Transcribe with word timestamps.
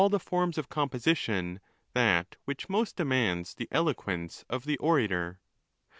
401 0.01 0.19
forms 0.19 0.57
of 0.57 0.67
composition 0.67 1.59
that 1.93 2.35
which 2.45 2.67
most 2.67 2.95
demands 2.95 3.53
the 3.53 3.67
eloquence 3.71 4.43
of 4.49 4.65
the 4.65 4.77
orator. 4.77 5.39